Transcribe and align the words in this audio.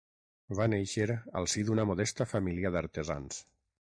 Va 0.59 0.65
néixer 0.73 1.05
al 1.41 1.47
si 1.53 1.63
d'una 1.67 1.85
modesta 1.89 2.27
família 2.31 2.73
d'artesans. 2.77 3.39